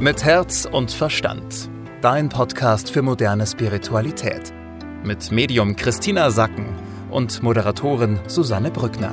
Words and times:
Mit 0.00 0.22
Herz 0.22 0.64
und 0.64 0.92
Verstand. 0.92 1.68
Dein 2.02 2.28
Podcast 2.28 2.88
für 2.92 3.02
moderne 3.02 3.44
Spiritualität. 3.44 4.54
Mit 5.02 5.32
Medium 5.32 5.74
Christina 5.74 6.30
Sacken 6.30 6.66
und 7.10 7.42
Moderatorin 7.42 8.20
Susanne 8.28 8.70
Brückner. 8.70 9.12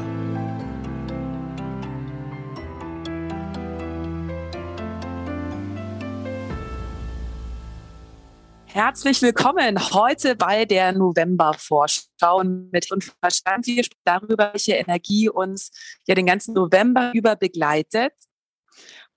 Herzlich 8.65 9.23
willkommen 9.23 9.79
heute 9.91 10.35
bei 10.35 10.65
der 10.65 10.91
November-Vorschau 10.91 12.43
mit 12.43 12.91
und 12.91 13.03
Verstand. 13.05 13.65
Wir 13.65 13.83
sprechen 13.83 14.01
darüber, 14.03 14.51
welche 14.53 14.73
Energie 14.73 15.29
uns 15.29 15.71
ja 16.05 16.13
den 16.13 16.27
ganzen 16.27 16.53
November 16.53 17.09
über 17.15 17.35
begleitet. 17.35 18.13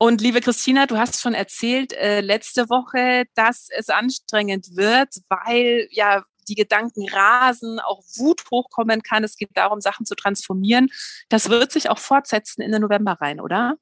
Und 0.01 0.21
liebe 0.21 0.41
Christina, 0.41 0.87
du 0.87 0.97
hast 0.97 1.21
schon 1.21 1.35
erzählt 1.35 1.93
äh, 1.93 2.21
letzte 2.21 2.69
Woche, 2.71 3.25
dass 3.35 3.69
es 3.77 3.89
anstrengend 3.89 4.77
wird, 4.77 5.09
weil 5.29 5.89
ja 5.91 6.23
die 6.47 6.55
Gedanken 6.55 7.09
rasen, 7.09 7.81
auch 7.81 8.03
Wut 8.17 8.45
hochkommen 8.51 9.03
kann. 9.03 9.25
Es 9.25 9.37
geht 9.37 9.51
darum, 9.55 9.81
Sachen 9.81 10.07
zu 10.07 10.15
transformieren. 10.15 10.89
Das 11.29 11.49
wird 11.49 11.73
sich 11.73 11.91
auch 11.91 11.99
fortsetzen 11.99 12.63
in 12.63 12.73
den 12.73 12.81
November 12.81 13.19
rein, 13.21 13.41
oder? 13.41 13.75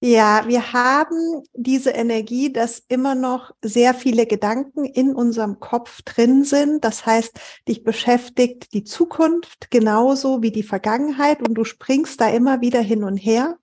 Ja, 0.00 0.46
wir 0.46 0.74
haben 0.74 1.44
diese 1.54 1.90
Energie, 1.90 2.52
dass 2.52 2.82
immer 2.88 3.14
noch 3.14 3.52
sehr 3.62 3.94
viele 3.94 4.26
Gedanken 4.26 4.84
in 4.84 5.14
unserem 5.14 5.58
Kopf 5.58 6.02
drin 6.02 6.44
sind. 6.44 6.84
Das 6.84 7.06
heißt, 7.06 7.40
dich 7.66 7.82
beschäftigt 7.82 8.74
die 8.74 8.84
Zukunft 8.84 9.70
genauso 9.70 10.42
wie 10.42 10.50
die 10.50 10.64
Vergangenheit 10.64 11.40
und 11.40 11.54
du 11.54 11.64
springst 11.64 12.20
da 12.20 12.28
immer 12.28 12.60
wieder 12.60 12.80
hin 12.80 13.04
und 13.04 13.16
her 13.16 13.58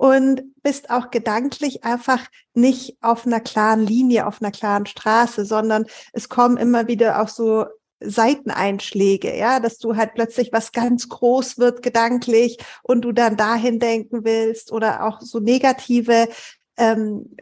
und 0.00 0.54
bist 0.62 0.88
auch 0.88 1.10
gedanklich 1.10 1.84
einfach 1.84 2.20
nicht 2.54 2.96
auf 3.02 3.26
einer 3.26 3.38
klaren 3.38 3.84
Linie, 3.86 4.26
auf 4.26 4.40
einer 4.40 4.50
klaren 4.50 4.86
Straße, 4.86 5.44
sondern 5.44 5.84
es 6.14 6.30
kommen 6.30 6.56
immer 6.56 6.88
wieder 6.88 7.20
auch 7.20 7.28
so 7.28 7.66
Seiteneinschläge, 8.02 9.36
ja, 9.36 9.60
dass 9.60 9.76
du 9.76 9.96
halt 9.96 10.14
plötzlich 10.14 10.54
was 10.54 10.72
ganz 10.72 11.10
groß 11.10 11.58
wird 11.58 11.82
gedanklich 11.82 12.56
und 12.82 13.02
du 13.02 13.12
dann 13.12 13.36
dahin 13.36 13.78
denken 13.78 14.24
willst 14.24 14.72
oder 14.72 15.04
auch 15.04 15.20
so 15.20 15.38
negative, 15.38 16.30
ähm, 16.78 17.36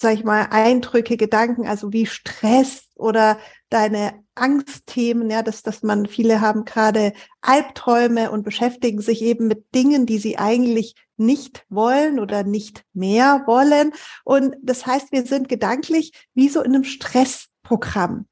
sag 0.00 0.14
ich 0.14 0.22
mal, 0.22 0.46
Eindrücke, 0.52 1.16
Gedanken, 1.16 1.66
also 1.66 1.92
wie 1.92 2.06
Stress 2.06 2.84
oder 2.94 3.40
deine 3.70 4.24
Angstthemen, 4.34 5.30
ja, 5.30 5.42
dass, 5.42 5.62
dass 5.62 5.82
man, 5.82 6.06
viele 6.06 6.40
haben 6.40 6.64
gerade 6.64 7.12
Albträume 7.40 8.30
und 8.30 8.44
beschäftigen 8.44 9.00
sich 9.00 9.22
eben 9.22 9.46
mit 9.46 9.74
Dingen, 9.74 10.06
die 10.06 10.18
sie 10.18 10.38
eigentlich 10.38 10.94
nicht 11.16 11.64
wollen 11.68 12.20
oder 12.20 12.44
nicht 12.44 12.84
mehr 12.92 13.42
wollen. 13.46 13.92
Und 14.24 14.56
das 14.62 14.86
heißt, 14.86 15.12
wir 15.12 15.26
sind 15.26 15.48
gedanklich 15.48 16.12
wie 16.34 16.48
so 16.48 16.62
in 16.62 16.74
einem 16.74 16.84
Stressprogramm 16.84 18.26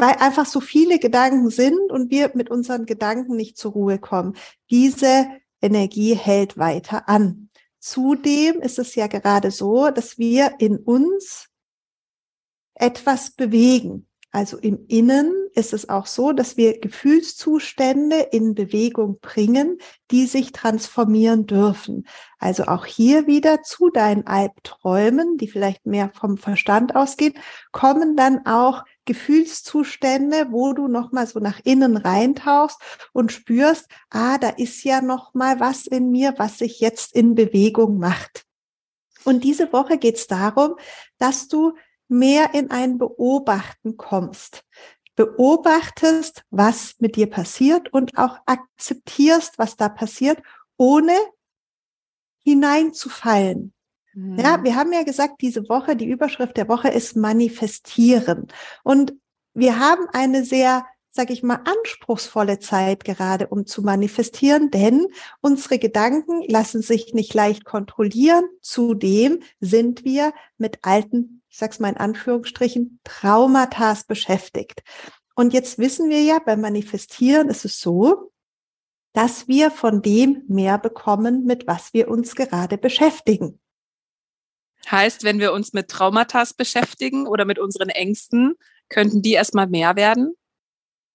weil 0.00 0.14
einfach 0.14 0.46
so 0.46 0.60
viele 0.60 0.98
Gedanken 0.98 1.50
sind 1.50 1.92
und 1.92 2.10
wir 2.10 2.30
mit 2.34 2.50
unseren 2.50 2.86
Gedanken 2.86 3.36
nicht 3.36 3.58
zur 3.58 3.72
Ruhe 3.72 3.98
kommen. 3.98 4.34
Diese 4.70 5.26
Energie 5.60 6.14
hält 6.14 6.56
weiter 6.56 7.06
an. 7.06 7.50
Zudem 7.78 8.60
ist 8.60 8.78
es 8.78 8.94
ja 8.94 9.08
gerade 9.08 9.50
so, 9.50 9.90
dass 9.90 10.16
wir 10.16 10.54
in 10.58 10.78
uns 10.78 11.48
etwas 12.74 13.30
bewegen. 13.30 14.06
Also 14.32 14.58
im 14.58 14.84
Innen 14.86 15.34
ist 15.54 15.72
es 15.72 15.88
auch 15.88 16.06
so, 16.06 16.32
dass 16.32 16.56
wir 16.56 16.78
Gefühlszustände 16.78 18.20
in 18.30 18.54
Bewegung 18.54 19.18
bringen, 19.20 19.78
die 20.12 20.26
sich 20.26 20.52
transformieren 20.52 21.46
dürfen. 21.46 22.06
Also 22.38 22.64
auch 22.64 22.86
hier 22.86 23.26
wieder 23.26 23.62
zu 23.62 23.90
deinen 23.90 24.28
Albträumen, 24.28 25.36
die 25.36 25.48
vielleicht 25.48 25.84
mehr 25.84 26.12
vom 26.14 26.38
Verstand 26.38 26.94
ausgehen, 26.94 27.34
kommen 27.72 28.14
dann 28.14 28.46
auch 28.46 28.84
Gefühlszustände, 29.04 30.46
wo 30.50 30.74
du 30.74 30.86
nochmal 30.86 31.26
so 31.26 31.40
nach 31.40 31.58
innen 31.64 31.96
reintauchst 31.96 32.78
und 33.12 33.32
spürst, 33.32 33.86
ah, 34.10 34.38
da 34.38 34.50
ist 34.50 34.84
ja 34.84 35.02
nochmal 35.02 35.58
was 35.58 35.88
in 35.88 36.12
mir, 36.12 36.34
was 36.36 36.58
sich 36.58 36.78
jetzt 36.78 37.16
in 37.16 37.34
Bewegung 37.34 37.98
macht. 37.98 38.44
Und 39.24 39.42
diese 39.42 39.72
Woche 39.72 39.98
geht 39.98 40.16
es 40.16 40.28
darum, 40.28 40.76
dass 41.18 41.48
du 41.48 41.72
mehr 42.10 42.54
in 42.54 42.70
ein 42.70 42.98
Beobachten 42.98 43.96
kommst. 43.96 44.64
Beobachtest, 45.16 46.44
was 46.50 46.96
mit 46.98 47.16
dir 47.16 47.28
passiert 47.28 47.92
und 47.92 48.16
auch 48.16 48.38
akzeptierst, 48.46 49.58
was 49.58 49.76
da 49.76 49.88
passiert, 49.88 50.42
ohne 50.76 51.12
hineinzufallen. 52.42 53.72
Mhm. 54.14 54.38
Ja, 54.38 54.62
wir 54.64 54.74
haben 54.74 54.92
ja 54.92 55.02
gesagt, 55.02 55.40
diese 55.40 55.68
Woche, 55.68 55.96
die 55.96 56.08
Überschrift 56.08 56.56
der 56.56 56.68
Woche 56.68 56.88
ist 56.88 57.16
manifestieren. 57.16 58.48
Und 58.82 59.14
wir 59.54 59.78
haben 59.78 60.06
eine 60.12 60.44
sehr 60.44 60.86
sag 61.10 61.30
ich 61.30 61.42
mal, 61.42 61.60
anspruchsvolle 61.64 62.60
Zeit 62.60 63.04
gerade, 63.04 63.48
um 63.48 63.66
zu 63.66 63.82
manifestieren, 63.82 64.70
denn 64.70 65.06
unsere 65.40 65.78
Gedanken 65.78 66.42
lassen 66.48 66.82
sich 66.82 67.14
nicht 67.14 67.34
leicht 67.34 67.64
kontrollieren. 67.64 68.44
Zudem 68.60 69.42
sind 69.60 70.04
wir 70.04 70.32
mit 70.56 70.78
alten, 70.82 71.42
ich 71.48 71.58
sag's 71.58 71.80
mal 71.80 71.88
in 71.88 71.96
Anführungsstrichen, 71.96 73.00
Traumata 73.04 73.96
beschäftigt. 74.06 74.82
Und 75.34 75.52
jetzt 75.52 75.78
wissen 75.78 76.10
wir 76.10 76.22
ja, 76.22 76.38
beim 76.38 76.60
Manifestieren 76.60 77.48
ist 77.48 77.64
es 77.64 77.80
so, 77.80 78.30
dass 79.12 79.48
wir 79.48 79.70
von 79.70 80.02
dem 80.02 80.44
mehr 80.46 80.78
bekommen, 80.78 81.44
mit 81.44 81.66
was 81.66 81.92
wir 81.92 82.08
uns 82.08 82.36
gerade 82.36 82.78
beschäftigen. 82.78 83.58
Heißt, 84.88 85.24
wenn 85.24 85.40
wir 85.40 85.52
uns 85.52 85.72
mit 85.72 85.88
Traumata 85.88 86.44
beschäftigen 86.56 87.26
oder 87.26 87.44
mit 87.44 87.58
unseren 87.58 87.88
Ängsten, 87.88 88.54
könnten 88.88 89.22
die 89.22 89.32
erstmal 89.32 89.66
mehr 89.66 89.96
werden? 89.96 90.34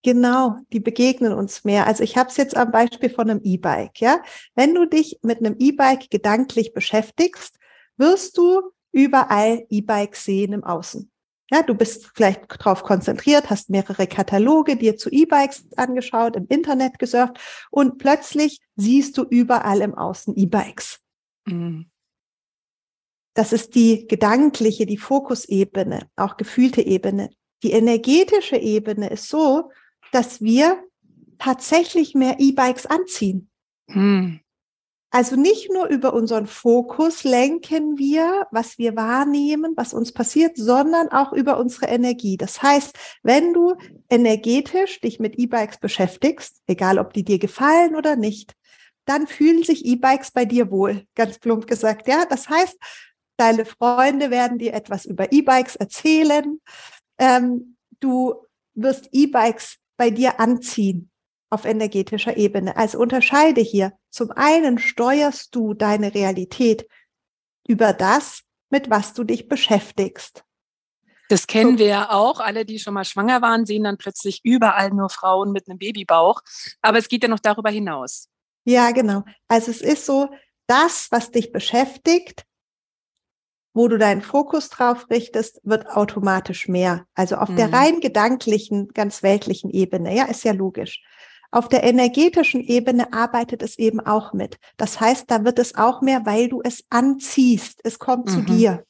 Genau, 0.05 0.59
die 0.71 0.79
begegnen 0.79 1.33
uns 1.33 1.63
mehr. 1.63 1.87
Also 1.87 2.03
ich 2.03 2.15
habe 2.15 2.29
es 2.29 2.37
jetzt 2.37 2.55
am 2.55 2.69
Beispiel 2.69 3.09
von 3.09 3.27
einem 3.27 3.41
E-Bike. 3.43 3.99
Ja, 4.01 4.21
wenn 4.53 4.75
du 4.75 4.85
dich 4.85 5.17
mit 5.23 5.39
einem 5.39 5.55
E-Bike 5.57 6.11
gedanklich 6.11 6.73
beschäftigst, 6.73 7.57
wirst 7.97 8.37
du 8.37 8.61
überall 8.91 9.65
E-Bikes 9.67 10.23
sehen 10.23 10.53
im 10.53 10.63
Außen. 10.63 11.11
Ja, 11.49 11.63
du 11.63 11.73
bist 11.73 12.11
vielleicht 12.13 12.43
darauf 12.51 12.83
konzentriert, 12.83 13.49
hast 13.49 13.71
mehrere 13.71 14.05
Kataloge 14.05 14.75
dir 14.75 14.95
zu 14.95 15.09
E-Bikes 15.09 15.69
angeschaut, 15.75 16.35
im 16.35 16.45
Internet 16.49 16.99
gesurft 16.99 17.39
und 17.71 17.97
plötzlich 17.97 18.59
siehst 18.75 19.17
du 19.17 19.23
überall 19.23 19.81
im 19.81 19.95
Außen 19.95 20.35
E-Bikes. 20.35 20.99
Mhm. 21.45 21.89
Das 23.33 23.53
ist 23.53 23.73
die 23.73 24.05
gedankliche, 24.05 24.85
die 24.85 24.99
Fokusebene, 24.99 26.11
auch 26.15 26.37
gefühlte 26.37 26.83
Ebene. 26.83 27.31
Die 27.63 27.71
energetische 27.71 28.57
Ebene 28.57 29.09
ist 29.09 29.29
so, 29.29 29.71
dass 30.15 30.41
wir 30.41 30.81
tatsächlich 31.39 32.15
mehr 32.15 32.37
E-Bikes 32.39 32.85
anziehen. 32.85 33.49
Hm. 33.91 34.39
Also 35.11 35.35
nicht 35.35 35.69
nur 35.71 35.87
über 35.87 36.13
unseren 36.13 36.47
Fokus 36.47 37.25
lenken 37.25 37.97
wir, 37.97 38.47
was 38.51 38.77
wir 38.77 38.95
wahrnehmen, 38.95 39.73
was 39.75 39.93
uns 39.93 40.13
passiert, 40.13 40.55
sondern 40.55 41.09
auch 41.09 41.33
über 41.33 41.57
unsere 41.57 41.87
Energie. 41.87 42.37
Das 42.37 42.61
heißt, 42.61 42.97
wenn 43.23 43.53
du 43.53 43.75
energetisch 44.09 45.01
dich 45.01 45.19
mit 45.19 45.37
E-Bikes 45.37 45.79
beschäftigst, 45.79 46.61
egal 46.65 46.97
ob 46.97 47.11
die 47.13 47.23
dir 47.23 47.39
gefallen 47.39 47.95
oder 47.95 48.15
nicht, 48.15 48.53
dann 49.05 49.27
fühlen 49.27 49.63
sich 49.63 49.85
E-Bikes 49.85 50.31
bei 50.31 50.45
dir 50.45 50.71
wohl, 50.71 51.05
ganz 51.15 51.39
plump 51.39 51.67
gesagt. 51.67 52.07
Ja, 52.07 52.25
das 52.25 52.49
heißt, 52.49 52.77
deine 53.35 53.65
Freunde 53.65 54.31
werden 54.31 54.59
dir 54.59 54.73
etwas 54.73 55.05
über 55.05 55.33
E-Bikes 55.33 55.75
erzählen. 55.75 56.61
Ähm, 57.17 57.77
du 57.99 58.35
wirst 58.75 59.09
E-Bikes 59.11 59.77
bei 59.97 60.09
dir 60.09 60.39
anziehen 60.39 61.09
auf 61.49 61.65
energetischer 61.65 62.37
Ebene. 62.37 62.75
Also 62.75 62.99
unterscheide 62.99 63.61
hier. 63.61 63.93
Zum 64.09 64.31
einen 64.31 64.77
steuerst 64.77 65.55
du 65.55 65.73
deine 65.73 66.13
Realität 66.13 66.87
über 67.67 67.93
das, 67.93 68.41
mit 68.69 68.89
was 68.89 69.13
du 69.13 69.23
dich 69.23 69.47
beschäftigst. 69.47 70.43
Das 71.29 71.47
kennen 71.47 71.77
wir 71.77 71.87
ja 71.87 72.11
auch. 72.11 72.39
Alle, 72.39 72.65
die 72.65 72.79
schon 72.79 72.93
mal 72.93 73.05
schwanger 73.05 73.41
waren, 73.41 73.65
sehen 73.65 73.83
dann 73.83 73.97
plötzlich 73.97 74.41
überall 74.43 74.91
nur 74.91 75.09
Frauen 75.09 75.51
mit 75.51 75.67
einem 75.67 75.79
Babybauch. 75.79 76.41
Aber 76.81 76.99
es 76.99 77.07
geht 77.07 77.23
ja 77.23 77.29
noch 77.29 77.39
darüber 77.39 77.69
hinaus. 77.69 78.29
Ja, 78.63 78.91
genau. 78.91 79.23
Also 79.47 79.71
es 79.71 79.81
ist 79.81 80.05
so, 80.05 80.29
das, 80.67 81.07
was 81.11 81.31
dich 81.31 81.51
beschäftigt, 81.51 82.43
wo 83.75 83.89
du 83.89 83.97
deinen 83.97 84.21
Fokus 84.21 84.69
drauf 84.69 85.09
richtest, 85.11 85.59
wird 85.63 85.87
automatisch 85.89 86.69
mehr. 86.69 87.05
Also 87.13 87.35
auf 87.35 87.49
mhm. 87.49 87.57
der 87.57 87.73
rein 87.73 87.99
gedanklichen, 87.99 88.87
ganz 88.93 89.21
weltlichen 89.21 89.69
Ebene, 89.69 90.15
ja, 90.15 90.23
ist 90.23 90.45
ja 90.45 90.53
logisch. 90.53 91.03
Auf 91.51 91.67
der 91.67 91.83
energetischen 91.83 92.61
Ebene 92.61 93.11
arbeitet 93.13 93.61
es 93.61 93.77
eben 93.77 93.99
auch 93.99 94.31
mit. 94.31 94.57
Das 94.77 95.01
heißt, 95.01 95.29
da 95.29 95.43
wird 95.43 95.59
es 95.59 95.75
auch 95.75 96.01
mehr, 96.01 96.25
weil 96.25 96.47
du 96.47 96.61
es 96.63 96.85
anziehst. 96.89 97.81
Es 97.83 97.99
kommt 97.99 98.27
mhm. 98.27 98.29
zu 98.31 98.41
dir. 98.41 98.85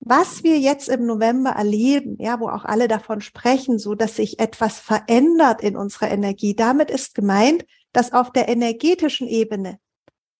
Was 0.00 0.42
wir 0.42 0.58
jetzt 0.58 0.88
im 0.88 1.04
November 1.04 1.50
erleben, 1.50 2.16
ja, 2.18 2.40
wo 2.40 2.48
auch 2.48 2.64
alle 2.64 2.88
davon 2.88 3.20
sprechen, 3.20 3.78
so 3.78 3.94
dass 3.94 4.16
sich 4.16 4.38
etwas 4.40 4.78
verändert 4.78 5.62
in 5.62 5.76
unserer 5.76 6.10
Energie, 6.10 6.56
damit 6.56 6.90
ist 6.90 7.14
gemeint, 7.14 7.66
dass 7.92 8.14
auf 8.14 8.32
der 8.32 8.48
energetischen 8.48 9.28
Ebene 9.28 9.78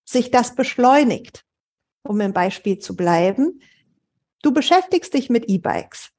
sich 0.05 0.31
das 0.31 0.55
beschleunigt 0.55 1.45
um 2.05 2.21
im 2.21 2.33
Beispiel 2.33 2.79
zu 2.79 2.95
bleiben, 2.95 3.61
Du 4.45 4.53
beschäftigst 4.53 5.15
dich 5.15 5.31
mit 5.31 5.49
E-Bikes. 5.49 6.11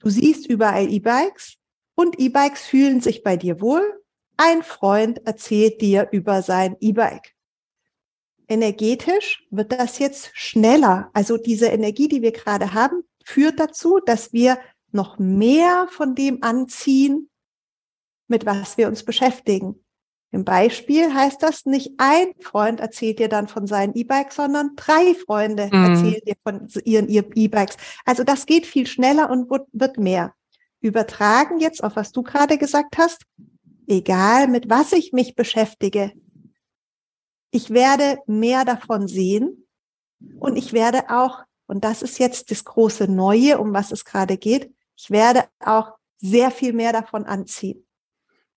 Du 0.00 0.10
siehst 0.10 0.46
überall 0.46 0.92
E-Bikes 0.92 1.54
und 1.94 2.20
E-Bikes 2.20 2.60
fühlen 2.60 3.00
sich 3.00 3.22
bei 3.22 3.38
dir 3.38 3.62
wohl. 3.62 4.04
Ein 4.36 4.62
Freund 4.62 5.26
erzählt 5.26 5.80
dir 5.80 6.10
über 6.12 6.42
sein 6.42 6.76
E-Bike. 6.78 7.32
Energetisch 8.48 9.46
wird 9.50 9.72
das 9.72 9.98
jetzt 9.98 10.30
schneller. 10.34 11.08
Also 11.14 11.38
diese 11.38 11.68
Energie, 11.68 12.08
die 12.08 12.20
wir 12.20 12.32
gerade 12.32 12.74
haben, 12.74 13.02
führt 13.24 13.58
dazu, 13.58 13.98
dass 14.04 14.34
wir 14.34 14.58
noch 14.90 15.18
mehr 15.18 15.88
von 15.90 16.14
dem 16.14 16.42
anziehen, 16.42 17.30
mit 18.28 18.44
was 18.44 18.76
wir 18.76 18.88
uns 18.88 19.06
beschäftigen. 19.06 19.82
Im 20.32 20.46
Beispiel 20.46 21.12
heißt 21.12 21.42
das, 21.42 21.66
nicht 21.66 21.92
ein 21.98 22.32
Freund 22.40 22.80
erzählt 22.80 23.18
dir 23.18 23.28
dann 23.28 23.48
von 23.48 23.66
seinen 23.66 23.94
E-Bikes, 23.94 24.36
sondern 24.36 24.70
drei 24.76 25.14
Freunde 25.14 25.66
mhm. 25.66 25.84
erzählen 25.84 26.20
dir 26.26 26.36
von 26.42 26.68
ihren 26.84 27.08
E-Bikes. 27.10 27.76
Also 28.06 28.24
das 28.24 28.46
geht 28.46 28.64
viel 28.64 28.86
schneller 28.86 29.30
und 29.30 29.50
wird 29.72 29.98
mehr. 29.98 30.34
Übertragen 30.80 31.60
jetzt 31.60 31.84
auf 31.84 31.96
was 31.96 32.12
du 32.12 32.22
gerade 32.22 32.56
gesagt 32.56 32.96
hast, 32.96 33.24
egal 33.86 34.48
mit 34.48 34.70
was 34.70 34.92
ich 34.92 35.12
mich 35.12 35.34
beschäftige, 35.34 36.12
ich 37.50 37.68
werde 37.68 38.18
mehr 38.26 38.64
davon 38.64 39.08
sehen 39.08 39.66
und 40.40 40.56
ich 40.56 40.72
werde 40.72 41.10
auch, 41.10 41.42
und 41.66 41.84
das 41.84 42.00
ist 42.00 42.18
jetzt 42.18 42.50
das 42.50 42.64
große 42.64 43.06
Neue, 43.06 43.58
um 43.58 43.74
was 43.74 43.92
es 43.92 44.06
gerade 44.06 44.38
geht, 44.38 44.72
ich 44.96 45.10
werde 45.10 45.44
auch 45.60 45.92
sehr 46.16 46.50
viel 46.50 46.72
mehr 46.72 46.94
davon 46.94 47.26
anziehen. 47.26 47.84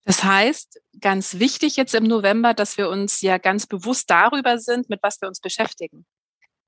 Das 0.06 0.24
heißt, 0.24 0.80
ganz 1.02 1.40
wichtig 1.40 1.76
jetzt 1.76 1.96
im 1.96 2.06
November, 2.06 2.54
dass 2.54 2.78
wir 2.78 2.90
uns 2.90 3.22
ja 3.22 3.40
ganz 3.40 3.66
bewusst 3.66 4.10
darüber 4.10 4.60
sind, 4.60 4.88
mit 4.88 5.02
was 5.02 5.20
wir 5.20 5.28
uns 5.28 5.42
beschäftigen. 5.42 6.06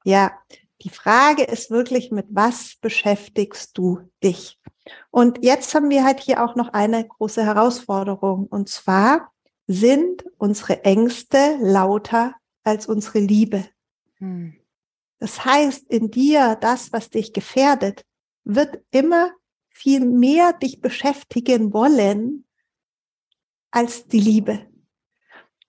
Ja, 0.04 0.31
die 0.81 0.89
Frage 0.89 1.44
ist 1.44 1.69
wirklich, 1.69 2.12
mit 2.12 2.25
was 2.30 2.75
beschäftigst 2.81 3.78
du 3.78 4.10
dich? 4.24 4.60
Und 5.12 5.44
jetzt 5.44 5.74
haben 5.75 5.89
wir 5.89 6.04
halt 6.04 6.19
hier 6.19 6.44
auch 6.44 6.56
noch 6.56 6.74
eine 6.74 7.07
große 7.07 7.44
Herausforderung. 7.44 8.48
Und 8.48 8.69
zwar 8.69 9.31
sind 9.68 10.25
unsere 10.38 10.83
Ängste 10.83 11.57
lauter 11.62 12.36
als 12.63 12.88
unsere 12.88 13.19
Liebe. 13.19 13.66
Hm. 14.18 14.56
Das 15.19 15.45
heißt, 15.45 15.90
in 15.90 16.10
dir, 16.10 16.57
das, 16.60 16.92
was 16.92 17.10
dich 17.10 17.33
gefährdet, 17.33 18.04
wird 18.44 18.80
immer 18.92 19.31
viel 19.69 20.06
mehr 20.06 20.54
dich 20.54 20.80
beschäftigen 20.80 21.74
wollen, 21.74 22.47
als 23.72 24.08
die 24.08 24.19
Liebe. 24.19 24.68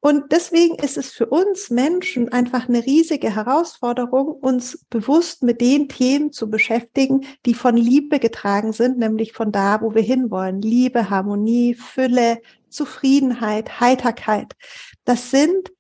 Und 0.01 0.31
deswegen 0.31 0.77
ist 0.77 0.97
es 0.97 1.11
für 1.11 1.27
uns 1.27 1.71
Menschen 1.71 2.29
einfach 2.29 2.69
eine 2.69 2.87
riesige 2.87 3.35
Herausforderung, 3.35 4.29
uns 4.29 4.85
bewusst 4.91 5.43
mit 5.43 5.61
den 5.61 5.89
Themen 5.89 6.33
zu 6.33 6.49
beschäftigen, 6.49 7.27
die 7.47 7.55
von 7.55 7.77
Liebe 7.77 8.21
getragen 8.21 8.73
sind, 8.73 8.99
nämlich 8.99 9.33
von 9.33 9.51
da, 9.51 9.81
wo 9.83 9.95
wir 9.95 10.03
hinwollen. 10.03 10.63
Liebe, 10.63 11.11
Harmonie, 11.11 11.75
Fülle, 11.75 12.41
Zufriedenheit, 12.69 13.81
Heiterkeit. 13.81 14.55
Das 15.05 15.33
sind 15.33 15.73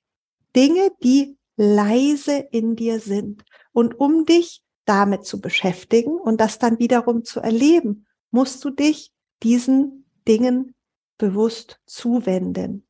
Dinge, 0.56 0.91
die 1.03 1.37
leise 1.56 2.38
in 2.50 2.75
dir 2.75 2.99
sind. 2.99 3.44
Und 3.73 4.00
um 4.00 4.25
dich 4.25 4.62
damit 4.85 5.26
zu 5.26 5.41
beschäftigen 5.41 6.15
und 6.15 6.41
das 6.41 6.59
dann 6.59 6.81
wiederum 6.81 7.25
zu 7.25 7.38
erleben, 7.38 8.06
musst 8.32 8.65
du 8.65 8.70
dich 8.70 9.12
diesen 9.44 10.06
Dingen 10.26 10.75
bewusst 11.19 11.81
zuwenden. 11.87 12.88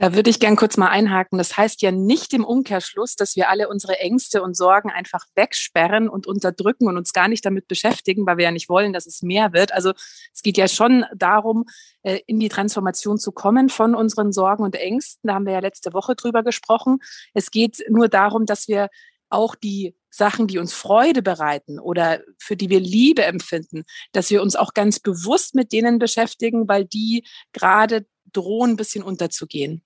Da 0.00 0.14
würde 0.14 0.30
ich 0.30 0.38
gern 0.38 0.54
kurz 0.54 0.76
mal 0.76 0.90
einhaken. 0.90 1.38
Das 1.38 1.56
heißt 1.56 1.82
ja 1.82 1.90
nicht 1.90 2.32
im 2.32 2.44
Umkehrschluss, 2.44 3.16
dass 3.16 3.34
wir 3.34 3.48
alle 3.48 3.68
unsere 3.68 3.98
Ängste 3.98 4.42
und 4.42 4.56
Sorgen 4.56 4.90
einfach 4.90 5.24
wegsperren 5.34 6.08
und 6.08 6.28
unterdrücken 6.28 6.86
und 6.86 6.96
uns 6.96 7.12
gar 7.12 7.26
nicht 7.26 7.44
damit 7.44 7.66
beschäftigen, 7.66 8.24
weil 8.24 8.36
wir 8.36 8.44
ja 8.44 8.52
nicht 8.52 8.68
wollen, 8.68 8.92
dass 8.92 9.06
es 9.06 9.22
mehr 9.22 9.52
wird. 9.52 9.72
Also 9.72 9.92
es 10.32 10.42
geht 10.42 10.56
ja 10.56 10.68
schon 10.68 11.04
darum, 11.16 11.64
äh, 12.02 12.20
in 12.26 12.38
die 12.38 12.48
Transformation 12.48 13.18
zu 13.18 13.32
kommen 13.32 13.70
von 13.70 13.96
unseren 13.96 14.32
Sorgen 14.32 14.62
und 14.62 14.76
Ängsten. 14.76 15.26
Da 15.26 15.34
haben 15.34 15.46
wir 15.46 15.54
ja 15.54 15.58
letzte 15.58 15.92
Woche 15.92 16.14
drüber 16.14 16.44
gesprochen. 16.44 16.98
Es 17.34 17.50
geht 17.50 17.84
nur 17.88 18.08
darum, 18.08 18.46
dass 18.46 18.68
wir 18.68 18.90
auch 19.30 19.56
die 19.56 19.96
Sachen, 20.18 20.46
die 20.46 20.58
uns 20.58 20.74
Freude 20.74 21.22
bereiten 21.22 21.78
oder 21.78 22.20
für 22.38 22.56
die 22.56 22.68
wir 22.68 22.80
Liebe 22.80 23.24
empfinden, 23.24 23.84
dass 24.12 24.30
wir 24.30 24.42
uns 24.42 24.56
auch 24.56 24.74
ganz 24.74 25.00
bewusst 25.00 25.54
mit 25.54 25.72
denen 25.72 25.98
beschäftigen, 25.98 26.68
weil 26.68 26.84
die 26.84 27.24
gerade 27.52 28.06
drohen, 28.32 28.72
ein 28.72 28.76
bisschen 28.76 29.02
unterzugehen. 29.02 29.82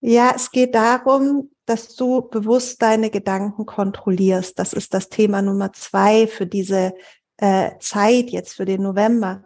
Ja, 0.00 0.32
es 0.34 0.50
geht 0.50 0.74
darum, 0.74 1.50
dass 1.66 1.96
du 1.96 2.22
bewusst 2.22 2.82
deine 2.82 3.10
Gedanken 3.10 3.66
kontrollierst. 3.66 4.58
Das 4.58 4.72
ist 4.72 4.94
das 4.94 5.08
Thema 5.08 5.42
Nummer 5.42 5.72
zwei 5.72 6.26
für 6.26 6.46
diese 6.46 6.94
äh, 7.38 7.72
Zeit 7.80 8.30
jetzt, 8.30 8.54
für 8.54 8.64
den 8.64 8.82
November. 8.82 9.44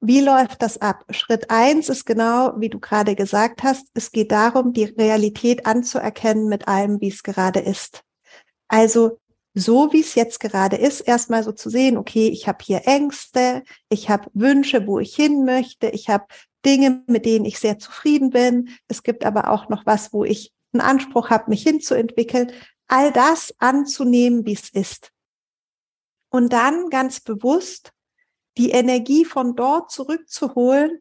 Wie 0.00 0.20
läuft 0.20 0.62
das 0.62 0.80
ab? 0.80 1.04
Schritt 1.10 1.50
eins 1.50 1.88
ist 1.88 2.04
genau, 2.04 2.52
wie 2.58 2.68
du 2.68 2.78
gerade 2.78 3.16
gesagt 3.16 3.62
hast, 3.62 3.88
es 3.94 4.12
geht 4.12 4.30
darum, 4.30 4.72
die 4.72 4.84
Realität 4.84 5.66
anzuerkennen 5.66 6.48
mit 6.48 6.68
allem, 6.68 7.00
wie 7.00 7.08
es 7.08 7.22
gerade 7.22 7.60
ist. 7.60 8.04
Also 8.68 9.18
so 9.58 9.90
wie 9.94 10.00
es 10.00 10.14
jetzt 10.14 10.38
gerade 10.38 10.76
ist, 10.76 11.00
erstmal 11.00 11.42
so 11.42 11.50
zu 11.50 11.70
sehen, 11.70 11.96
okay, 11.96 12.28
ich 12.28 12.46
habe 12.46 12.58
hier 12.62 12.82
Ängste, 12.84 13.62
ich 13.88 14.10
habe 14.10 14.30
Wünsche, 14.34 14.86
wo 14.86 14.98
ich 14.98 15.16
hin 15.16 15.46
möchte, 15.46 15.88
ich 15.88 16.10
habe 16.10 16.26
Dinge, 16.66 17.02
mit 17.06 17.24
denen 17.24 17.46
ich 17.46 17.58
sehr 17.58 17.78
zufrieden 17.78 18.28
bin. 18.28 18.68
Es 18.86 19.02
gibt 19.02 19.24
aber 19.24 19.50
auch 19.50 19.70
noch 19.70 19.86
was, 19.86 20.12
wo 20.12 20.24
ich 20.24 20.52
einen 20.74 20.82
Anspruch 20.82 21.30
habe, 21.30 21.48
mich 21.48 21.62
hinzuentwickeln. 21.62 22.52
All 22.86 23.12
das 23.12 23.54
anzunehmen, 23.58 24.44
wie 24.44 24.52
es 24.52 24.68
ist. 24.68 25.10
Und 26.28 26.52
dann 26.52 26.90
ganz 26.90 27.20
bewusst 27.20 27.92
die 28.58 28.72
Energie 28.72 29.24
von 29.24 29.56
dort 29.56 29.90
zurückzuholen, 29.90 31.00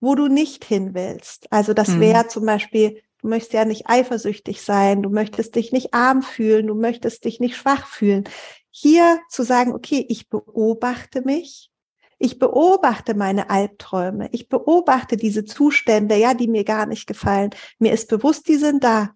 wo 0.00 0.14
du 0.14 0.28
nicht 0.28 0.64
hin 0.64 0.94
willst. 0.94 1.52
Also 1.52 1.74
das 1.74 1.88
mhm. 1.88 2.00
wäre 2.00 2.28
zum 2.28 2.46
Beispiel, 2.46 3.02
du 3.22 3.28
möchtest 3.28 3.52
ja 3.52 3.64
nicht 3.64 3.88
eifersüchtig 3.88 4.62
sein, 4.62 5.02
du 5.02 5.10
möchtest 5.10 5.54
dich 5.54 5.72
nicht 5.72 5.94
arm 5.94 6.22
fühlen, 6.22 6.66
du 6.66 6.74
möchtest 6.74 7.24
dich 7.24 7.40
nicht 7.40 7.56
schwach 7.56 7.86
fühlen. 7.86 8.24
Hier 8.70 9.18
zu 9.30 9.42
sagen, 9.42 9.74
okay, 9.74 10.04
ich 10.08 10.28
beobachte 10.28 11.22
mich, 11.22 11.70
ich 12.18 12.38
beobachte 12.38 13.14
meine 13.14 13.50
Albträume. 13.50 14.28
Ich 14.32 14.48
beobachte 14.48 15.16
diese 15.16 15.44
Zustände, 15.44 16.16
ja, 16.16 16.34
die 16.34 16.48
mir 16.48 16.64
gar 16.64 16.86
nicht 16.86 17.06
gefallen. 17.06 17.50
Mir 17.78 17.92
ist 17.92 18.08
bewusst, 18.08 18.48
die 18.48 18.56
sind 18.56 18.84
da. 18.84 19.15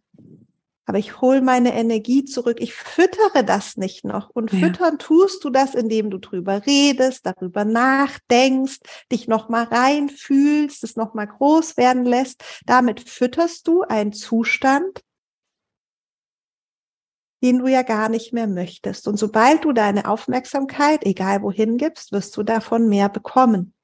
Aber 0.87 0.99
ich 0.99 1.21
hole 1.21 1.41
meine 1.41 1.75
Energie 1.75 2.25
zurück. 2.25 2.59
Ich 2.61 2.75
füttere 2.75 3.45
das 3.45 3.77
nicht 3.77 4.05
noch. 4.05 4.31
Und 4.31 4.53
ja. 4.53 4.59
füttern 4.59 4.99
tust 4.99 5.45
du 5.45 5.51
das, 5.51 5.75
indem 5.75 6.11
du 6.11 6.19
drüber 6.19 6.67
redest, 6.67 7.27
darüber 7.27 7.65
nachdenkst, 7.65 8.81
dich 9.13 9.29
nochmal 9.29 9.65
reinfühlst, 9.65 10.83
es 10.83 10.97
nochmal 10.97 11.29
groß 11.29 11.77
werden 11.77 12.05
lässt. 12.05 12.43
Damit 12.67 13.09
fütterst 13.09 13.69
du 13.69 13.83
einen 13.83 14.13
Zustand, 14.13 15.03
den 17.43 17.59
du 17.59 17.69
ja 17.69 17.83
gar 17.83 18.09
nicht 18.09 18.33
mehr 18.33 18.47
möchtest. 18.47 19.09
Und 19.09 19.17
sobald 19.17 19.65
du 19.65 19.73
deine 19.73 20.09
Aufmerksamkeit, 20.09 21.05
egal 21.05 21.43
wohin 21.43 21.79
gibst, 21.79 22.13
wirst 22.13 22.37
du 22.37 22.43
davon 22.43 22.89
mehr 22.89 23.09
bekommen. 23.09 23.75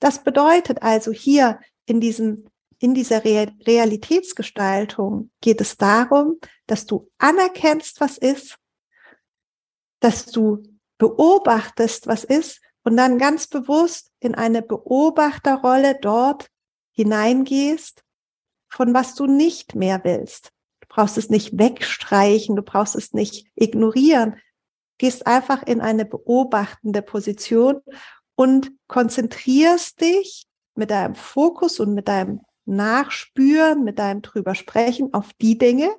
Das 0.00 0.22
bedeutet 0.24 0.82
also 0.82 1.12
hier 1.12 1.60
in 1.86 2.00
diesem 2.00 2.46
in 2.78 2.94
dieser 2.94 3.24
Realitätsgestaltung 3.24 5.30
geht 5.40 5.60
es 5.60 5.76
darum, 5.76 6.38
dass 6.66 6.86
du 6.86 7.10
anerkennst, 7.18 8.00
was 8.00 8.18
ist, 8.18 8.56
dass 10.00 10.26
du 10.26 10.62
beobachtest, 10.98 12.06
was 12.06 12.24
ist 12.24 12.60
und 12.84 12.96
dann 12.96 13.18
ganz 13.18 13.46
bewusst 13.46 14.10
in 14.20 14.34
eine 14.34 14.62
Beobachterrolle 14.62 15.98
dort 16.00 16.48
hineingehst, 16.92 18.02
von 18.68 18.94
was 18.94 19.14
du 19.14 19.26
nicht 19.26 19.74
mehr 19.74 20.02
willst 20.04 20.52
brauchst 20.96 21.18
es 21.18 21.28
nicht 21.28 21.58
wegstreichen, 21.58 22.56
du 22.56 22.62
brauchst 22.62 22.96
es 22.96 23.12
nicht 23.12 23.46
ignorieren. 23.54 24.40
Gehst 24.96 25.26
einfach 25.26 25.62
in 25.62 25.82
eine 25.82 26.06
beobachtende 26.06 27.02
Position 27.02 27.82
und 28.34 28.72
konzentrierst 28.88 30.00
dich 30.00 30.46
mit 30.74 30.90
deinem 30.90 31.14
Fokus 31.14 31.80
und 31.80 31.92
mit 31.92 32.08
deinem 32.08 32.40
Nachspüren, 32.66 33.84
mit 33.84 33.98
deinem 33.98 34.22
drüber 34.22 34.54
sprechen 34.54 35.14
auf 35.14 35.32
die 35.40 35.58
Dinge, 35.58 35.90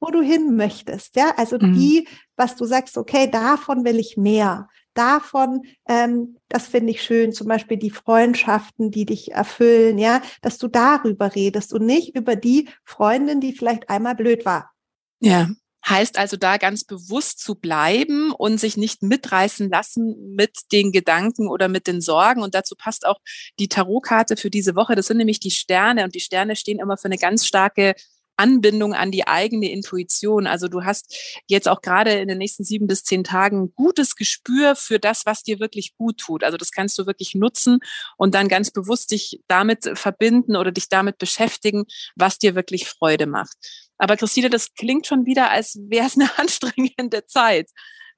wo 0.00 0.10
du 0.10 0.20
hin 0.22 0.56
möchtest. 0.56 1.16
Ja, 1.16 1.34
also 1.36 1.56
mhm. 1.58 1.72
die, 1.74 2.08
was 2.36 2.56
du 2.56 2.64
sagst, 2.64 2.96
okay, 2.98 3.30
davon 3.30 3.84
will 3.84 3.98
ich 3.98 4.16
mehr 4.16 4.68
davon, 4.96 5.62
ähm, 5.86 6.38
das 6.48 6.66
finde 6.66 6.92
ich 6.92 7.02
schön, 7.02 7.32
zum 7.32 7.48
Beispiel 7.48 7.76
die 7.76 7.90
Freundschaften, 7.90 8.90
die 8.90 9.04
dich 9.04 9.32
erfüllen, 9.32 9.98
ja, 9.98 10.22
dass 10.42 10.58
du 10.58 10.68
darüber 10.68 11.34
redest 11.34 11.72
und 11.72 11.86
nicht 11.86 12.16
über 12.16 12.36
die 12.36 12.68
Freundin, 12.84 13.40
die 13.40 13.52
vielleicht 13.52 13.88
einmal 13.90 14.14
blöd 14.14 14.44
war. 14.44 14.72
Ja. 15.20 15.48
Heißt 15.88 16.18
also 16.18 16.36
da 16.36 16.56
ganz 16.56 16.84
bewusst 16.84 17.38
zu 17.40 17.54
bleiben 17.54 18.32
und 18.32 18.58
sich 18.58 18.76
nicht 18.76 19.02
mitreißen 19.02 19.70
lassen 19.70 20.34
mit 20.34 20.72
den 20.72 20.90
Gedanken 20.90 21.48
oder 21.48 21.68
mit 21.68 21.86
den 21.86 22.00
Sorgen. 22.00 22.42
Und 22.42 22.54
dazu 22.54 22.74
passt 22.76 23.06
auch 23.06 23.20
die 23.58 23.68
Tarotkarte 23.68 24.36
für 24.36 24.50
diese 24.50 24.74
Woche. 24.74 24.96
Das 24.96 25.06
sind 25.06 25.18
nämlich 25.18 25.38
die 25.38 25.52
Sterne 25.52 26.04
und 26.04 26.14
die 26.14 26.20
Sterne 26.20 26.56
stehen 26.56 26.80
immer 26.80 26.96
für 26.96 27.06
eine 27.06 27.18
ganz 27.18 27.46
starke 27.46 27.94
Anbindung 28.36 28.94
an 28.94 29.10
die 29.10 29.26
eigene 29.26 29.70
Intuition. 29.70 30.46
Also 30.46 30.68
du 30.68 30.84
hast 30.84 31.14
jetzt 31.46 31.68
auch 31.68 31.80
gerade 31.80 32.12
in 32.12 32.28
den 32.28 32.38
nächsten 32.38 32.64
sieben 32.64 32.86
bis 32.86 33.04
zehn 33.04 33.24
Tagen 33.24 33.72
gutes 33.74 34.16
Gespür 34.16 34.76
für 34.76 34.98
das, 34.98 35.26
was 35.26 35.42
dir 35.42 35.60
wirklich 35.60 35.96
gut 35.96 36.18
tut. 36.18 36.44
Also 36.44 36.56
das 36.56 36.70
kannst 36.70 36.98
du 36.98 37.06
wirklich 37.06 37.34
nutzen 37.34 37.78
und 38.16 38.34
dann 38.34 38.48
ganz 38.48 38.70
bewusst 38.70 39.10
dich 39.10 39.40
damit 39.46 39.90
verbinden 39.94 40.56
oder 40.56 40.72
dich 40.72 40.88
damit 40.88 41.18
beschäftigen, 41.18 41.84
was 42.14 42.38
dir 42.38 42.54
wirklich 42.54 42.88
Freude 42.88 43.26
macht. 43.26 43.56
Aber 43.98 44.16
Christine, 44.16 44.50
das 44.50 44.74
klingt 44.74 45.06
schon 45.06 45.26
wieder, 45.26 45.50
als 45.50 45.78
wäre 45.88 46.06
es 46.06 46.16
eine 46.16 46.30
anstrengende 46.38 47.24
Zeit 47.26 47.70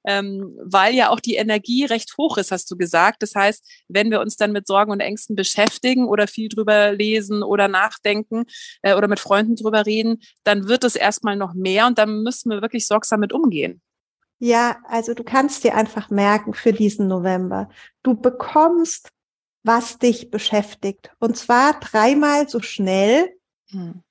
ähm, 0.05 0.57
weil 0.63 0.93
ja 0.93 1.09
auch 1.09 1.19
die 1.19 1.35
Energie 1.35 1.85
recht 1.85 2.15
hoch 2.17 2.37
ist, 2.37 2.51
hast 2.51 2.69
du 2.71 2.77
gesagt. 2.77 3.21
Das 3.21 3.35
heißt, 3.35 3.65
wenn 3.87 4.11
wir 4.11 4.21
uns 4.21 4.35
dann 4.35 4.51
mit 4.51 4.67
Sorgen 4.67 4.91
und 4.91 4.99
Ängsten 4.99 5.35
beschäftigen 5.35 6.07
oder 6.07 6.27
viel 6.27 6.49
drüber 6.49 6.91
lesen 6.91 7.43
oder 7.43 7.67
nachdenken 7.67 8.45
äh, 8.81 8.95
oder 8.95 9.07
mit 9.07 9.19
Freunden 9.19 9.55
drüber 9.55 9.85
reden, 9.85 10.21
dann 10.43 10.67
wird 10.67 10.83
es 10.83 10.95
erstmal 10.95 11.35
noch 11.35 11.53
mehr 11.53 11.87
und 11.87 11.97
dann 11.97 12.23
müssen 12.23 12.49
wir 12.49 12.61
wirklich 12.61 12.87
sorgsam 12.87 13.19
mit 13.19 13.33
umgehen. 13.33 13.81
Ja, 14.39 14.77
also 14.87 15.13
du 15.13 15.23
kannst 15.23 15.63
dir 15.65 15.75
einfach 15.75 16.09
merken 16.09 16.53
für 16.53 16.71
diesen 16.71 17.07
November, 17.07 17.69
du 18.03 18.15
bekommst, 18.15 19.09
was 19.63 19.97
dich 19.97 20.31
beschäftigt. 20.31 21.11
Und 21.19 21.35
zwar 21.35 21.77
dreimal 21.81 22.47
so 22.47 22.61
schnell, 22.61 23.35
hm 23.69 24.01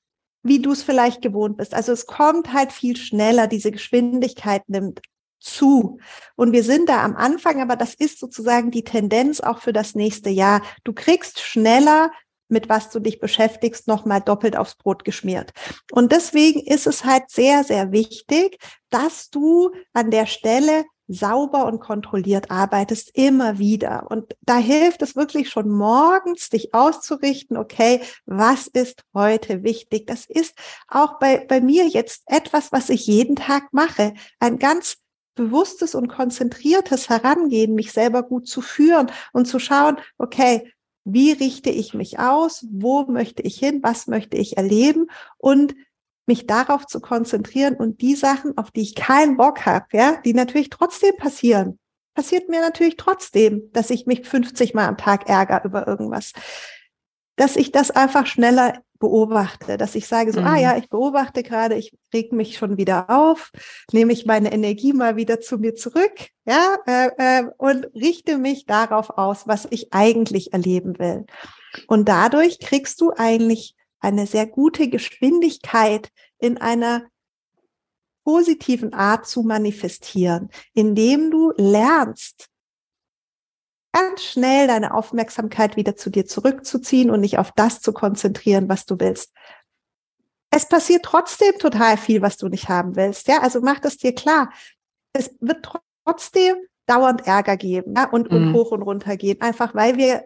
wie 0.42 0.60
du 0.60 0.72
es 0.72 0.82
vielleicht 0.82 1.22
gewohnt 1.22 1.56
bist. 1.56 1.74
Also 1.74 1.92
es 1.92 2.06
kommt 2.06 2.52
halt 2.52 2.72
viel 2.72 2.96
schneller, 2.96 3.46
diese 3.46 3.70
Geschwindigkeit 3.70 4.62
nimmt 4.68 5.00
zu. 5.38 5.98
Und 6.36 6.52
wir 6.52 6.64
sind 6.64 6.88
da 6.88 7.04
am 7.04 7.16
Anfang, 7.16 7.60
aber 7.60 7.76
das 7.76 7.94
ist 7.94 8.18
sozusagen 8.18 8.70
die 8.70 8.84
Tendenz 8.84 9.40
auch 9.40 9.60
für 9.60 9.72
das 9.72 9.94
nächste 9.94 10.30
Jahr. 10.30 10.62
Du 10.84 10.92
kriegst 10.92 11.40
schneller 11.40 12.10
mit 12.48 12.68
was 12.68 12.90
du 12.90 12.98
dich 12.98 13.20
beschäftigst, 13.20 13.86
nochmal 13.88 14.20
doppelt 14.20 14.56
aufs 14.56 14.74
Brot 14.74 15.04
geschmiert. 15.04 15.52
Und 15.92 16.12
deswegen 16.12 16.60
ist 16.60 16.86
es 16.86 17.04
halt 17.04 17.30
sehr, 17.30 17.62
sehr 17.62 17.92
wichtig, 17.92 18.58
dass 18.90 19.30
du 19.30 19.70
an 19.92 20.10
der 20.10 20.26
Stelle 20.26 20.84
sauber 21.08 21.64
und 21.64 21.80
kontrolliert 21.80 22.50
arbeitest, 22.50 23.16
immer 23.16 23.58
wieder. 23.58 24.06
Und 24.10 24.36
da 24.42 24.58
hilft 24.58 25.00
es 25.00 25.16
wirklich 25.16 25.48
schon 25.48 25.70
morgens, 25.70 26.50
dich 26.50 26.74
auszurichten, 26.74 27.56
okay, 27.56 28.02
was 28.26 28.66
ist 28.66 29.04
heute 29.14 29.62
wichtig? 29.62 30.06
Das 30.06 30.26
ist 30.26 30.54
auch 30.86 31.18
bei, 31.18 31.46
bei 31.46 31.62
mir 31.62 31.86
jetzt 31.86 32.24
etwas, 32.26 32.72
was 32.72 32.90
ich 32.90 33.06
jeden 33.06 33.36
Tag 33.36 33.72
mache. 33.72 34.12
Ein 34.38 34.58
ganz 34.58 34.98
bewusstes 35.38 35.94
und 35.94 36.08
konzentriertes 36.08 37.08
Herangehen, 37.08 37.74
mich 37.74 37.92
selber 37.92 38.24
gut 38.24 38.48
zu 38.48 38.60
führen 38.60 39.10
und 39.32 39.46
zu 39.46 39.60
schauen, 39.60 39.96
okay, 40.18 40.72
wie 41.04 41.32
richte 41.32 41.70
ich 41.70 41.94
mich 41.94 42.18
aus? 42.18 42.66
Wo 42.70 43.04
möchte 43.04 43.42
ich 43.42 43.56
hin? 43.58 43.80
Was 43.82 44.08
möchte 44.08 44.36
ich 44.36 44.58
erleben? 44.58 45.06
Und 45.38 45.74
mich 46.26 46.46
darauf 46.46 46.86
zu 46.86 47.00
konzentrieren 47.00 47.76
und 47.76 48.02
die 48.02 48.14
Sachen, 48.14 48.58
auf 48.58 48.70
die 48.70 48.82
ich 48.82 48.94
keinen 48.94 49.38
Bock 49.38 49.64
habe, 49.64 49.86
ja, 49.92 50.20
die 50.22 50.34
natürlich 50.34 50.68
trotzdem 50.68 51.16
passieren. 51.16 51.78
Passiert 52.14 52.48
mir 52.48 52.60
natürlich 52.60 52.96
trotzdem, 52.96 53.70
dass 53.72 53.90
ich 53.90 54.06
mich 54.06 54.28
50 54.28 54.74
Mal 54.74 54.88
am 54.88 54.98
Tag 54.98 55.28
ärgere 55.28 55.64
über 55.64 55.86
irgendwas. 55.86 56.32
Dass 57.36 57.54
ich 57.54 57.70
das 57.70 57.92
einfach 57.92 58.26
schneller 58.26 58.82
beobachte, 58.98 59.76
dass 59.76 59.94
ich 59.94 60.06
sage 60.06 60.32
so, 60.32 60.40
ah 60.40 60.42
mhm. 60.42 60.48
ah 60.48 60.58
ja, 60.58 60.76
ich 60.76 60.88
beobachte 60.88 61.42
gerade, 61.42 61.76
ich 61.76 61.96
reg 62.12 62.32
mich 62.32 62.56
schon 62.58 62.76
wieder 62.76 63.08
auf, 63.10 63.50
nehme 63.92 64.12
ich 64.12 64.26
meine 64.26 64.52
Energie 64.52 64.92
mal 64.92 65.16
wieder 65.16 65.40
zu 65.40 65.58
mir 65.58 65.74
zurück, 65.74 66.28
ja, 66.46 66.76
äh, 66.86 67.10
äh, 67.18 67.44
und 67.58 67.86
richte 67.94 68.38
mich 68.38 68.66
darauf 68.66 69.10
aus, 69.10 69.46
was 69.46 69.66
ich 69.70 69.92
eigentlich 69.92 70.52
erleben 70.52 70.98
will. 70.98 71.26
Und 71.86 72.08
dadurch 72.08 72.58
kriegst 72.58 73.00
du 73.00 73.12
eigentlich 73.16 73.74
eine 74.00 74.26
sehr 74.26 74.46
gute 74.46 74.88
Geschwindigkeit 74.88 76.10
in 76.38 76.58
einer 76.58 77.04
positiven 78.24 78.92
Art 78.92 79.26
zu 79.26 79.42
manifestieren, 79.42 80.50
indem 80.74 81.30
du 81.30 81.52
lernst, 81.56 82.48
ganz 83.98 84.22
schnell 84.22 84.66
deine 84.66 84.94
Aufmerksamkeit 84.94 85.76
wieder 85.76 85.96
zu 85.96 86.10
dir 86.10 86.26
zurückzuziehen 86.26 87.10
und 87.10 87.20
nicht 87.20 87.38
auf 87.38 87.52
das 87.52 87.80
zu 87.80 87.92
konzentrieren, 87.92 88.68
was 88.68 88.86
du 88.86 88.98
willst. 88.98 89.32
Es 90.50 90.68
passiert 90.68 91.04
trotzdem 91.04 91.58
total 91.58 91.96
viel, 91.96 92.22
was 92.22 92.36
du 92.36 92.48
nicht 92.48 92.68
haben 92.68 92.96
willst. 92.96 93.28
Ja, 93.28 93.40
also 93.42 93.60
mach 93.60 93.80
das 93.80 93.96
dir 93.96 94.14
klar. 94.14 94.50
Es 95.12 95.34
wird 95.40 95.66
trotzdem 96.04 96.56
dauernd 96.86 97.26
Ärger 97.26 97.56
geben 97.56 97.94
ja, 97.96 98.08
und, 98.10 98.28
und 98.30 98.48
mhm. 98.48 98.54
hoch 98.54 98.70
und 98.70 98.82
runter 98.82 99.16
gehen, 99.16 99.40
einfach 99.40 99.74
weil 99.74 99.96
wir, 99.96 100.24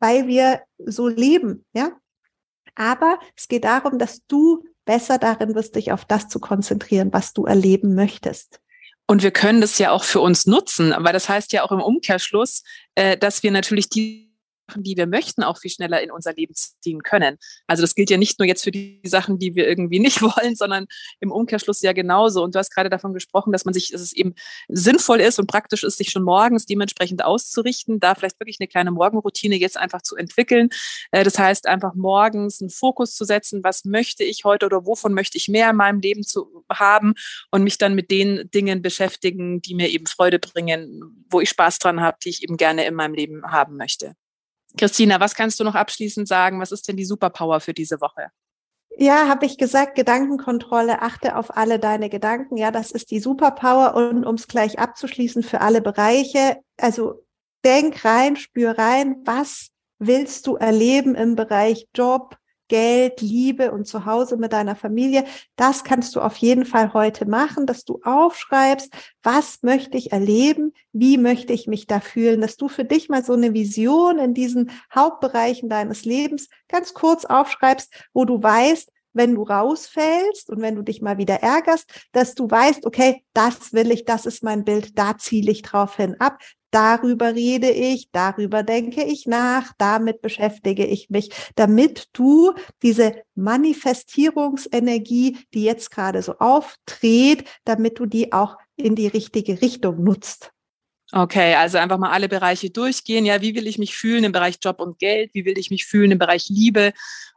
weil 0.00 0.26
wir 0.26 0.62
so 0.78 1.06
leben. 1.06 1.64
Ja, 1.72 1.92
aber 2.74 3.18
es 3.36 3.46
geht 3.46 3.64
darum, 3.64 3.98
dass 3.98 4.26
du 4.26 4.64
besser 4.84 5.18
darin 5.18 5.54
wirst, 5.54 5.76
dich 5.76 5.92
auf 5.92 6.04
das 6.04 6.28
zu 6.28 6.40
konzentrieren, 6.40 7.12
was 7.12 7.32
du 7.32 7.44
erleben 7.44 7.94
möchtest. 7.94 8.60
Und 9.10 9.24
wir 9.24 9.32
können 9.32 9.60
das 9.60 9.76
ja 9.78 9.90
auch 9.90 10.04
für 10.04 10.20
uns 10.20 10.46
nutzen, 10.46 10.94
weil 10.96 11.12
das 11.12 11.28
heißt 11.28 11.52
ja 11.52 11.64
auch 11.64 11.72
im 11.72 11.80
Umkehrschluss, 11.80 12.62
äh, 12.94 13.16
dass 13.16 13.42
wir 13.42 13.50
natürlich 13.50 13.88
die 13.88 14.29
die 14.76 14.96
wir 14.96 15.06
möchten, 15.06 15.42
auch 15.42 15.58
viel 15.58 15.70
schneller 15.70 16.02
in 16.02 16.10
unser 16.10 16.32
Leben 16.32 16.54
ziehen 16.54 17.02
können. 17.02 17.36
Also 17.66 17.82
das 17.82 17.94
gilt 17.94 18.10
ja 18.10 18.16
nicht 18.16 18.38
nur 18.38 18.46
jetzt 18.46 18.64
für 18.64 18.70
die 18.70 19.00
Sachen, 19.04 19.38
die 19.38 19.54
wir 19.54 19.68
irgendwie 19.68 19.98
nicht 19.98 20.22
wollen, 20.22 20.54
sondern 20.54 20.86
im 21.20 21.30
Umkehrschluss 21.32 21.82
ja 21.82 21.92
genauso. 21.92 22.42
Und 22.42 22.54
du 22.54 22.58
hast 22.58 22.70
gerade 22.70 22.90
davon 22.90 23.12
gesprochen, 23.12 23.52
dass 23.52 23.64
man 23.64 23.74
sich, 23.74 23.90
dass 23.90 24.00
es 24.00 24.12
eben 24.12 24.34
sinnvoll 24.68 25.20
ist 25.20 25.38
und 25.38 25.46
praktisch 25.46 25.84
ist, 25.84 25.98
sich 25.98 26.10
schon 26.10 26.22
morgens 26.22 26.66
dementsprechend 26.66 27.24
auszurichten, 27.24 28.00
da 28.00 28.14
vielleicht 28.14 28.40
wirklich 28.40 28.58
eine 28.60 28.68
kleine 28.68 28.90
Morgenroutine 28.90 29.56
jetzt 29.56 29.76
einfach 29.76 30.02
zu 30.02 30.16
entwickeln. 30.16 30.70
Äh, 31.10 31.24
das 31.24 31.38
heißt, 31.38 31.66
einfach 31.66 31.94
morgens 31.94 32.60
einen 32.60 32.70
Fokus 32.70 33.14
zu 33.14 33.24
setzen, 33.24 33.62
was 33.64 33.84
möchte 33.84 34.24
ich 34.24 34.44
heute 34.44 34.66
oder 34.66 34.86
wovon 34.86 35.14
möchte 35.14 35.38
ich 35.38 35.48
mehr 35.48 35.70
in 35.70 35.76
meinem 35.76 36.00
Leben 36.00 36.22
zu 36.22 36.64
haben 36.70 37.14
und 37.50 37.64
mich 37.64 37.78
dann 37.78 37.94
mit 37.94 38.10
den 38.10 38.50
Dingen 38.50 38.82
beschäftigen, 38.82 39.60
die 39.62 39.74
mir 39.74 39.88
eben 39.88 40.06
Freude 40.06 40.38
bringen, 40.38 41.24
wo 41.30 41.40
ich 41.40 41.50
Spaß 41.50 41.78
dran 41.78 42.00
habe, 42.00 42.18
die 42.24 42.30
ich 42.30 42.42
eben 42.42 42.56
gerne 42.56 42.86
in 42.86 42.94
meinem 42.94 43.14
Leben 43.14 43.42
haben 43.44 43.76
möchte. 43.76 44.14
Christina, 44.76 45.20
was 45.20 45.34
kannst 45.34 45.58
du 45.60 45.64
noch 45.64 45.74
abschließend 45.74 46.28
sagen? 46.28 46.60
Was 46.60 46.72
ist 46.72 46.86
denn 46.88 46.96
die 46.96 47.04
Superpower 47.04 47.60
für 47.60 47.74
diese 47.74 48.00
Woche? 48.00 48.30
Ja, 48.96 49.28
habe 49.28 49.46
ich 49.46 49.56
gesagt, 49.56 49.94
Gedankenkontrolle, 49.94 51.00
achte 51.00 51.36
auf 51.36 51.56
alle 51.56 51.78
deine 51.78 52.10
Gedanken. 52.10 52.56
Ja, 52.56 52.70
das 52.70 52.90
ist 52.90 53.10
die 53.10 53.20
Superpower. 53.20 53.94
Und 53.94 54.24
um 54.24 54.34
es 54.34 54.46
gleich 54.46 54.78
abzuschließen 54.78 55.42
für 55.42 55.60
alle 55.60 55.80
Bereiche, 55.80 56.58
also 56.76 57.24
denk 57.64 58.04
rein, 58.04 58.36
spür 58.36 58.76
rein, 58.78 59.16
was 59.24 59.70
willst 59.98 60.46
du 60.46 60.56
erleben 60.56 61.14
im 61.14 61.36
Bereich 61.36 61.86
Job, 61.94 62.36
Geld, 62.70 63.20
Liebe 63.20 63.72
und 63.72 63.86
zu 63.86 64.06
Hause 64.06 64.38
mit 64.38 64.54
deiner 64.54 64.76
Familie. 64.76 65.24
Das 65.56 65.84
kannst 65.84 66.16
du 66.16 66.20
auf 66.22 66.36
jeden 66.36 66.64
Fall 66.64 66.94
heute 66.94 67.26
machen, 67.28 67.66
dass 67.66 67.84
du 67.84 68.00
aufschreibst, 68.02 68.94
was 69.22 69.58
möchte 69.62 69.98
ich 69.98 70.12
erleben, 70.12 70.72
wie 70.92 71.18
möchte 71.18 71.52
ich 71.52 71.66
mich 71.66 71.86
da 71.86 72.00
fühlen, 72.00 72.40
dass 72.40 72.56
du 72.56 72.68
für 72.68 72.84
dich 72.84 73.10
mal 73.10 73.24
so 73.24 73.34
eine 73.34 73.52
Vision 73.52 74.18
in 74.18 74.32
diesen 74.32 74.70
Hauptbereichen 74.94 75.68
deines 75.68 76.06
Lebens 76.06 76.48
ganz 76.68 76.94
kurz 76.94 77.26
aufschreibst, 77.26 77.92
wo 78.14 78.24
du 78.24 78.42
weißt, 78.42 78.90
wenn 79.12 79.34
du 79.34 79.42
rausfällst 79.42 80.50
und 80.50 80.60
wenn 80.62 80.76
du 80.76 80.82
dich 80.82 81.02
mal 81.02 81.18
wieder 81.18 81.42
ärgerst, 81.42 82.08
dass 82.12 82.34
du 82.34 82.48
weißt, 82.48 82.86
okay, 82.86 83.24
das 83.32 83.72
will 83.72 83.90
ich, 83.90 84.04
das 84.04 84.24
ist 84.24 84.44
mein 84.44 84.64
Bild, 84.64 84.96
da 84.96 85.18
ziele 85.18 85.50
ich 85.50 85.62
drauf 85.62 85.96
hin 85.96 86.14
ab, 86.20 86.38
darüber 86.70 87.34
rede 87.34 87.70
ich, 87.70 88.10
darüber 88.12 88.62
denke 88.62 89.04
ich 89.04 89.26
nach, 89.26 89.72
damit 89.78 90.22
beschäftige 90.22 90.86
ich 90.86 91.10
mich, 91.10 91.30
damit 91.56 92.08
du 92.12 92.52
diese 92.82 93.22
Manifestierungsenergie, 93.34 95.38
die 95.54 95.64
jetzt 95.64 95.90
gerade 95.90 96.22
so 96.22 96.38
auftritt, 96.38 97.44
damit 97.64 97.98
du 97.98 98.06
die 98.06 98.32
auch 98.32 98.56
in 98.76 98.94
die 98.94 99.08
richtige 99.08 99.60
Richtung 99.60 100.02
nutzt. 100.02 100.52
Okay, 101.12 101.54
also 101.56 101.78
einfach 101.78 101.98
mal 101.98 102.10
alle 102.10 102.28
Bereiche 102.28 102.70
durchgehen. 102.70 103.24
Ja, 103.24 103.40
wie 103.40 103.56
will 103.56 103.66
ich 103.66 103.78
mich 103.78 103.96
fühlen 103.96 104.22
im 104.22 104.30
Bereich 104.30 104.58
Job 104.62 104.80
und 104.80 105.00
Geld? 105.00 105.34
Wie 105.34 105.44
will 105.44 105.58
ich 105.58 105.70
mich 105.70 105.84
fühlen 105.84 106.12
im 106.12 106.18
Bereich 106.18 106.48
Liebe 106.48 106.92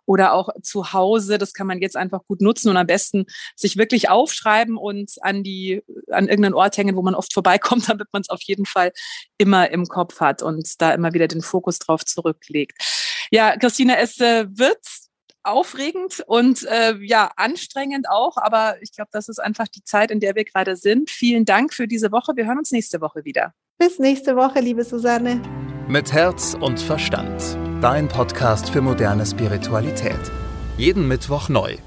oder 0.06 0.34
auch 0.34 0.50
zu 0.62 0.94
Hause? 0.94 1.40
Das 1.40 1.54
kann 1.54 1.66
man 1.66 1.82
jetzt 1.82 1.98
einfach 1.98 2.22
gut 2.28 2.40
nutzen 2.40 2.70
und 2.70 2.78
am 2.78 2.86
besten 2.86 3.26
sich 3.56 3.76
wirklich 3.76 4.10
aufschreiben 4.10 4.78
und 4.78 5.14
an 5.22 5.44
die, 5.44 5.82
an 6.12 6.28
irgendeinen 6.28 6.54
Ort 6.54 6.78
hängen, 6.78 6.96
wo 6.96 7.02
man 7.02 7.16
oft 7.16 7.34
vorbeikommt, 7.34 7.90
damit 7.90 8.10
man 8.12 8.22
es 8.22 8.30
auf 8.30 8.44
jeden 8.44 8.68
Fall 8.68 8.92
immer 9.40 9.72
im 9.72 9.88
Kopf 9.88 10.20
hat 10.20 10.44
und 10.44 10.80
da 10.80 10.94
immer 10.94 11.14
wieder 11.14 11.28
den 11.28 11.42
Fokus 11.42 11.80
drauf 11.80 12.06
zurücklegt. 12.06 12.78
Ja, 13.32 13.58
Christina, 13.58 13.98
es 13.98 14.20
äh, 14.20 14.46
wird 14.50 14.86
aufregend 15.42 16.24
und 16.28 16.64
äh, 16.66 16.96
ja, 17.02 17.32
anstrengend 17.38 18.08
auch, 18.10 18.38
aber 18.38 18.82
ich 18.82 18.94
glaube, 18.94 19.10
das 19.12 19.30
ist 19.30 19.40
einfach 19.40 19.68
die 19.68 19.84
Zeit, 19.84 20.12
in 20.12 20.20
der 20.20 20.36
wir 20.36 20.46
gerade 20.46 20.76
sind. 20.76 21.10
Vielen 21.10 21.46
Dank 21.46 21.74
für 21.74 21.88
diese 21.88 22.12
Woche. 22.12 22.34
Wir 22.36 22.46
hören 22.46 22.60
uns 22.60 22.72
nächste 22.72 23.02
Woche 23.02 23.26
wieder. 23.26 23.54
Bis 23.80 24.00
nächste 24.00 24.36
Woche, 24.36 24.60
liebe 24.60 24.84
Susanne. 24.84 25.42
Mit 25.88 26.14
Herz 26.14 26.56
und 26.60 26.80
Verstand. 26.80 27.58
Dein 27.82 28.08
Podcast 28.08 28.70
für 28.70 28.82
moderne 28.82 29.26
Spiritualität. 29.26 30.32
Jeden 30.78 31.08
Mittwoch 31.08 31.50
neu. 31.50 31.78